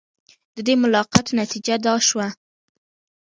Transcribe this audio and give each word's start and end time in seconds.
د 0.55 0.57
دې 0.67 0.73
ملاقات 0.83 1.27
نتیجه 1.39 1.75
دا 1.85 1.93
شوه. 2.07 2.27